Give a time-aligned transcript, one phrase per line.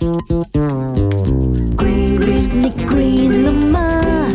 [0.00, 0.18] Green,
[1.76, 4.28] green, này green là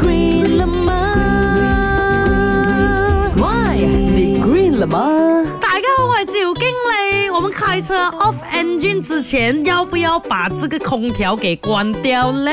[0.00, 1.14] green là ma
[3.36, 3.74] Why?
[3.76, 5.18] Này green là ma
[5.62, 6.69] Đại 家好，我係趙基。
[7.40, 12.52] 我们开车 off engine 之前，要不要把这个空调给关掉嘞？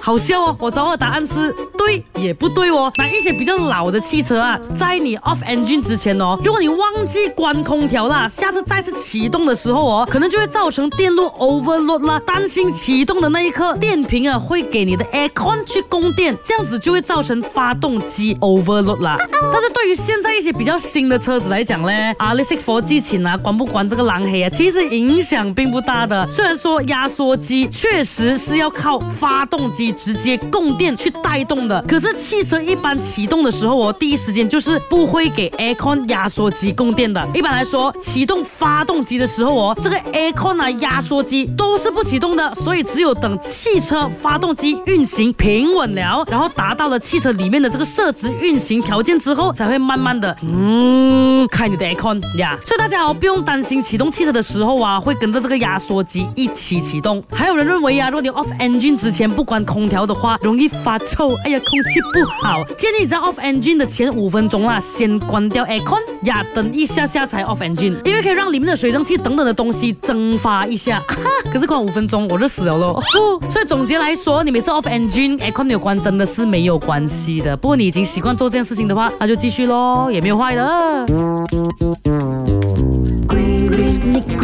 [0.00, 2.92] 好笑哦，我找的答案是对也不对哦。
[2.98, 19.16] 那一些比较老的汽车啊，在你 off engine 之前哦，如果你忘记关空调啦，下次再次启动的时候哦，可能就会造成电路 overload 啦，担心启动的那一刻，电瓶啊会给你的 aircon 去供电，这样子就会造成发动机 overload 啦。
[19.18, 24.04] 但是对于现在一些比较新的车子来讲嘞，啊，那些佛技型啊，关不关这个
[24.52, 37.26] 其实影响并不大的，虽然说压缩机确实是要靠发动机直接供电去带动的，可是汽车一般启动的时候哦，第一时间就是不会给 aircon 压缩机供电的。
[37.32, 52.58] 一般来说，启动发动机的时候哦，这个 aircon 啊压缩机都是不启动的，所以只有等汽车发动机运行平稳了，然后达到了汽车里面的这个设置运行条件之后，才会慢慢的嗯开你的 aircon 呀。
[52.66, 54.01] 所以大家哦不用担心启动。
[54.02, 57.22] 用汽车的时候啊，会跟着这个压缩机一起启动。
[57.30, 62.64] 还有人认为啊，如果你 off engine 之前不关空调的话，容易发臭，哎呀，空气不好。
[62.76, 71.00] 建议你在 off engine 的前五分钟啦，先关掉 aircon，压灯一下下才 off engine，因为可以让里面的水蒸气等等的东西蒸发一下。
[71.52, 73.00] 可是关五分钟，我热死了咯。
[73.48, 77.56] 所以总结来说，你每次 off engine，aircon 没有关真的是没有关系的。
[77.56, 81.06] 不过你已经习惯做这件事情的话，那就继续咯，也没有坏的。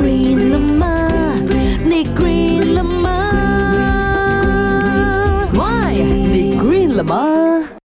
[0.00, 0.96] green ละมา
[1.88, 3.20] ใน green ละมา
[5.60, 5.94] why
[6.30, 7.24] ใน green ละมา